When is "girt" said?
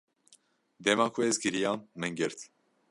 2.19-2.39